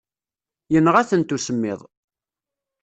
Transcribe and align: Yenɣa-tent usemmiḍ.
Yenɣa-tent 0.73 1.35
usemmiḍ. 1.35 1.79